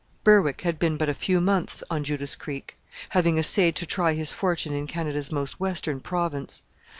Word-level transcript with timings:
Berwick 0.23 0.61
had 0.61 0.79
been 0.79 0.97
but 0.97 1.09
a 1.09 1.13
few 1.13 1.39
months 1.39 1.83
on 1.91 2.03
Judas 2.03 2.35
Creek, 2.35 2.75
having 3.09 3.37
essayed 3.37 3.75
to 3.75 3.85
try 3.85 4.13
his 4.13 4.31
fortune 4.31 4.73
in 4.73 4.87
Canada's 4.87 5.31
most 5.31 5.59
western 5.59 5.99
province. 5.99 6.63